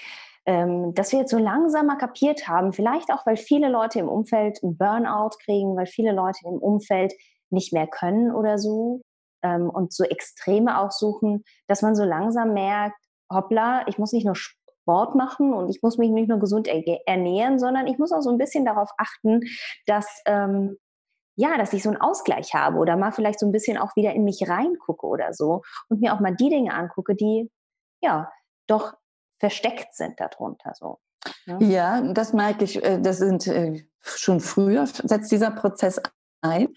[0.49, 4.09] ähm, dass wir jetzt so langsam mal kapiert haben, vielleicht auch, weil viele Leute im
[4.09, 7.13] Umfeld einen Burnout kriegen, weil viele Leute im Umfeld
[7.51, 9.01] nicht mehr können oder so
[9.43, 12.97] ähm, und so Extreme auch suchen, dass man so langsam merkt,
[13.31, 17.59] hoppla, ich muss nicht nur Sport machen und ich muss mich nicht nur gesund ernähren,
[17.59, 19.41] sondern ich muss auch so ein bisschen darauf achten,
[19.85, 20.77] dass ähm,
[21.35, 24.13] ja, dass ich so einen Ausgleich habe oder mal vielleicht so ein bisschen auch wieder
[24.13, 27.51] in mich reingucke oder so und mir auch mal die Dinge angucke, die
[28.01, 28.31] ja
[28.65, 28.93] doch
[29.39, 30.99] versteckt sind darunter so.
[31.45, 31.65] Ja, ne?
[31.65, 32.83] ja das merke ich.
[32.83, 36.01] Äh, das sind äh, schon früher setzt dieser Prozess
[36.41, 36.69] ein.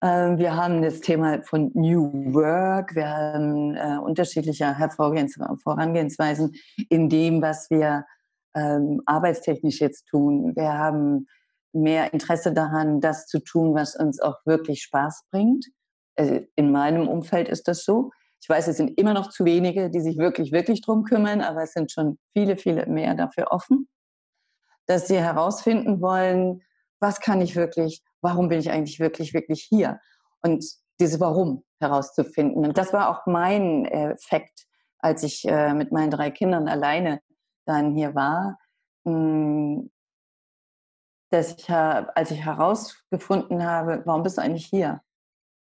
[0.00, 6.54] Ähm, wir haben das Thema von New Work, wir haben äh, unterschiedliche Vorangehensweisen
[6.88, 8.04] in dem, was wir
[8.54, 10.54] ähm, arbeitstechnisch jetzt tun.
[10.54, 11.26] Wir haben
[11.72, 15.66] mehr Interesse daran, das zu tun, was uns auch wirklich Spaß bringt.
[16.56, 18.10] In meinem Umfeld ist das so.
[18.40, 21.62] Ich weiß, es sind immer noch zu wenige, die sich wirklich, wirklich drum kümmern, aber
[21.62, 23.88] es sind schon viele, viele mehr dafür offen,
[24.86, 26.62] dass sie herausfinden wollen,
[27.00, 30.00] was kann ich wirklich, warum bin ich eigentlich wirklich, wirklich hier?
[30.42, 30.64] Und
[31.00, 32.64] dieses Warum herauszufinden.
[32.64, 34.66] Und das war auch mein Effekt,
[34.98, 37.20] als ich äh, mit meinen drei Kindern alleine
[37.66, 38.58] dann hier war,
[39.04, 39.90] hm,
[41.30, 45.02] dass ich, als ich herausgefunden habe, warum bist du eigentlich hier?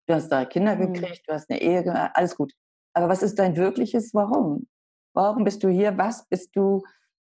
[0.07, 0.93] Du hast drei Kinder mhm.
[0.93, 2.53] gekriegt, du hast eine Ehe, alles gut.
[2.95, 4.67] Aber was ist dein wirkliches Warum?
[5.13, 5.97] Warum bist du hier?
[5.97, 6.84] Was bist du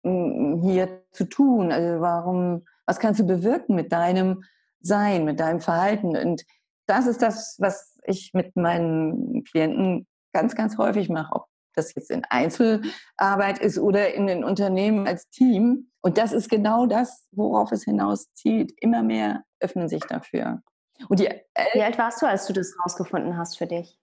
[0.04, 1.72] hm, hier zu tun?
[1.72, 4.44] Also warum, was kannst du bewirken mit deinem
[4.80, 6.16] Sein, mit deinem Verhalten?
[6.16, 6.44] Und
[6.86, 12.10] das ist das, was ich mit meinen Klienten ganz, ganz häufig mache, ob das jetzt
[12.10, 15.90] in Einzelarbeit ist oder in den Unternehmen als Team.
[16.00, 18.72] Und das ist genau das, worauf es hinaus zielt.
[18.80, 20.62] Immer mehr öffnen sich dafür.
[21.08, 21.28] Und die
[21.72, 23.98] Wie alt warst du, als du das rausgefunden hast für dich?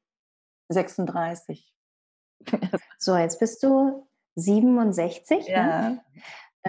[0.73, 1.73] 36.
[2.97, 5.47] So, jetzt bist du 67.
[5.47, 5.53] Ne?
[5.53, 5.89] Ja.
[5.89, 6.03] Ne?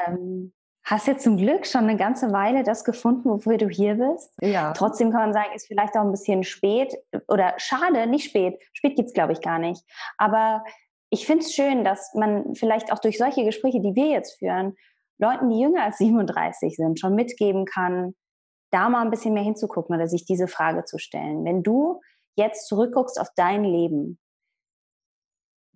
[0.07, 0.53] Ähm,
[0.85, 4.33] hast jetzt zum Glück schon eine ganze Weile das gefunden, wofür du hier bist.
[4.41, 4.73] Ja.
[4.73, 6.95] Trotzdem kann man sagen, ist vielleicht auch ein bisschen spät
[7.29, 8.61] oder schade, nicht spät.
[8.73, 9.83] Spät gibt es, glaube ich, gar nicht.
[10.19, 10.65] Aber
[11.11, 14.77] ich finde es schön, dass man vielleicht auch durch solche Gespräche, die wir jetzt führen,
[15.19, 18.15] Leuten, die jünger als 37 sind, schon mitgeben kann,
[18.71, 21.45] da mal ein bisschen mehr hinzugucken oder sich diese Frage zu stellen.
[21.45, 22.01] Wenn du
[22.37, 24.18] jetzt zurückguckst auf dein Leben,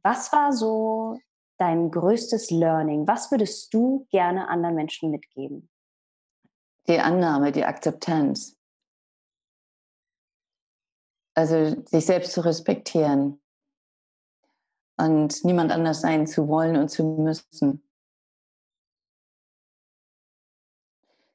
[0.02, 1.18] was war so
[1.58, 3.06] dein größtes Learning?
[3.06, 5.68] Was würdest du gerne anderen Menschen mitgeben?
[6.86, 8.56] Die Annahme, die Akzeptanz.
[11.34, 13.40] Also sich selbst zu respektieren
[14.96, 17.84] und niemand anders sein zu wollen und zu müssen.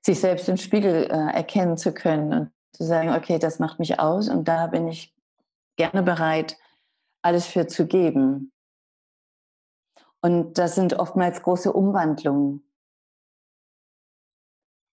[0.05, 3.99] Sich selbst im Spiegel äh, erkennen zu können und zu sagen, okay, das macht mich
[3.99, 5.15] aus und da bin ich
[5.77, 6.57] gerne bereit,
[7.21, 8.51] alles für zu geben.
[10.21, 12.63] Und das sind oftmals große Umwandlungen.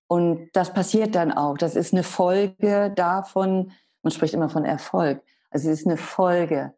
[0.09, 1.57] Und das passiert dann auch.
[1.57, 3.73] Das ist eine Folge davon,
[4.03, 5.23] man spricht immer von Erfolg.
[5.51, 6.75] Also es ist eine Folge,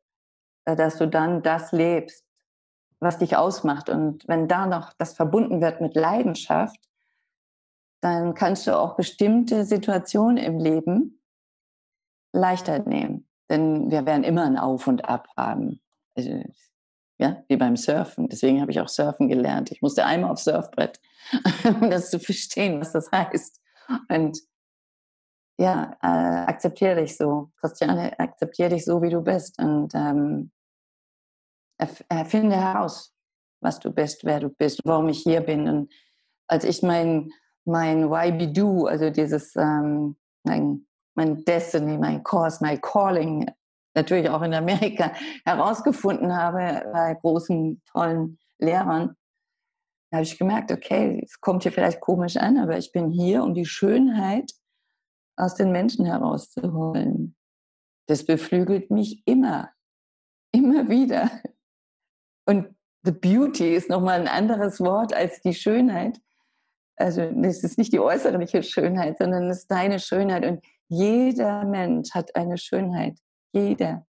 [0.66, 2.26] äh, dass du dann das lebst,
[3.00, 3.88] was dich ausmacht.
[3.88, 6.78] Und wenn da noch das verbunden wird mit Leidenschaft,
[8.02, 11.22] dann kannst du auch bestimmte Situationen im Leben
[12.32, 13.28] leichter nehmen.
[13.48, 15.80] Denn wir werden immer ein Auf und Ab haben.
[16.16, 16.42] Also,
[17.18, 18.28] ja, wie beim Surfen.
[18.28, 19.70] Deswegen habe ich auch Surfen gelernt.
[19.70, 21.00] Ich musste einmal aufs Surfbrett,
[21.64, 23.60] um das zu verstehen, was das heißt.
[24.08, 24.40] Und
[25.58, 27.52] ja, äh, akzeptiere dich so.
[27.60, 29.60] Christiane, akzeptiere dich so, wie du bist.
[29.60, 30.50] Und ähm,
[32.08, 33.14] erfinde heraus,
[33.60, 35.68] was du bist, wer du bist, warum ich hier bin.
[35.68, 35.92] Und
[36.48, 37.30] als ich mein,
[37.64, 43.50] mein Why Be Do, also dieses, ähm, mein, mein Destiny, mein Course, mein Calling,
[43.94, 45.12] natürlich auch in Amerika
[45.44, 49.16] herausgefunden habe bei großen, tollen Lehrern,
[50.12, 53.42] da habe ich gemerkt, okay, es kommt hier vielleicht komisch an, aber ich bin hier,
[53.42, 54.52] um die Schönheit
[55.38, 57.34] aus den Menschen herauszuholen.
[58.08, 59.70] Das beflügelt mich immer,
[60.52, 61.30] immer wieder.
[62.46, 66.20] Und the beauty ist nochmal ein anderes Wort als die Schönheit.
[67.02, 70.44] Also es ist nicht die äußerliche Schönheit, sondern es ist deine Schönheit.
[70.44, 73.18] Und jeder Mensch hat eine Schönheit.
[73.52, 74.06] Jeder.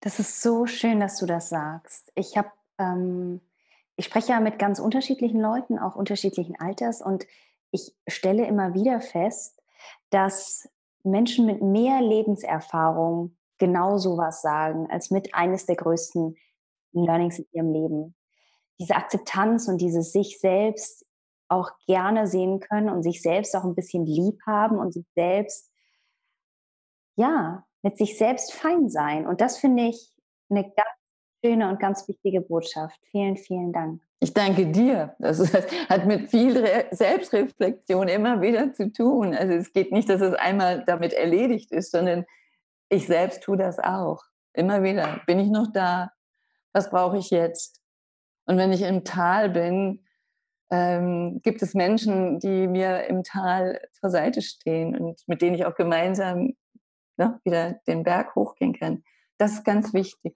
[0.00, 2.10] Das ist so schön, dass du das sagst.
[2.14, 3.42] Ich habe, ähm,
[3.96, 7.26] ich spreche ja mit ganz unterschiedlichen Leuten, auch unterschiedlichen Alters, und
[7.70, 9.62] ich stelle immer wieder fest,
[10.08, 10.68] dass
[11.04, 16.36] Menschen mit mehr Lebenserfahrung genau so was sagen, als mit eines der größten
[16.92, 18.14] Learnings in ihrem Leben.
[18.80, 21.04] Diese Akzeptanz und dieses sich selbst
[21.52, 25.70] auch gerne sehen können und sich selbst auch ein bisschen lieb haben und sich selbst,
[27.16, 29.26] ja, mit sich selbst fein sein.
[29.26, 30.12] Und das finde ich
[30.48, 30.88] eine ganz
[31.44, 32.98] schöne und ganz wichtige Botschaft.
[33.10, 34.00] Vielen, vielen Dank.
[34.20, 35.14] Ich danke dir.
[35.18, 35.52] Das
[35.88, 39.34] hat mit viel Selbstreflexion immer wieder zu tun.
[39.34, 42.24] Also es geht nicht, dass es einmal damit erledigt ist, sondern
[42.88, 44.22] ich selbst tue das auch.
[44.54, 45.20] Immer wieder.
[45.26, 46.12] Bin ich noch da?
[46.72, 47.80] Was brauche ich jetzt?
[48.46, 50.04] Und wenn ich im Tal bin,
[50.72, 55.66] ähm, gibt es Menschen, die mir im Tal zur Seite stehen und mit denen ich
[55.66, 56.54] auch gemeinsam
[57.18, 59.04] ne, wieder den Berg hochgehen kann.
[59.36, 60.34] Das ist ganz wichtig.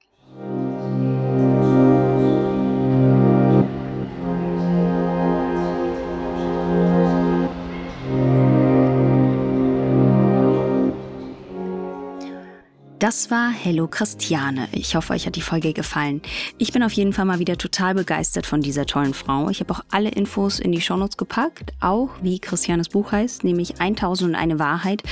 [12.98, 14.68] Das war Hello Christiane.
[14.72, 16.22] Ich hoffe, euch hat die Folge gefallen.
[16.56, 19.50] Ich bin auf jeden Fall mal wieder total begeistert von dieser tollen Frau.
[19.50, 23.82] Ich habe auch alle Infos in die Shownotes gepackt, auch wie Christianes Buch heißt, nämlich
[23.82, 25.02] 1001 Wahrheit,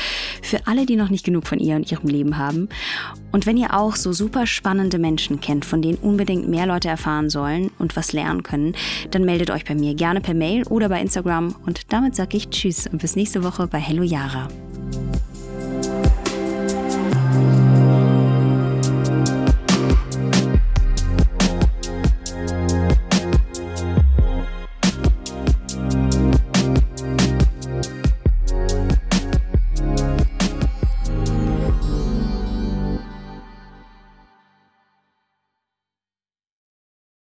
[0.40, 2.70] für alle, die noch nicht genug von ihr und ihrem Leben haben.
[3.32, 7.28] Und wenn ihr auch so super spannende Menschen kennt, von denen unbedingt mehr Leute erfahren
[7.28, 8.74] sollen und was lernen können,
[9.10, 11.54] dann meldet euch bei mir gerne per Mail oder bei Instagram.
[11.66, 14.48] Und damit sage ich Tschüss und bis nächste Woche bei Hello Yara.